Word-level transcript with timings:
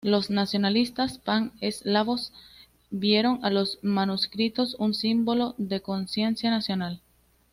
Los 0.03 0.31
nacionalistas 0.31 1.19
pan-eslavos 1.19 2.33
vieron 2.89 3.39
en 3.45 3.53
los 3.53 3.77
manuscritos 3.83 4.73
un 4.79 4.95
símbolo 4.95 5.53
de 5.59 5.83
conciencia 5.83 6.49
nacional. 6.49 7.01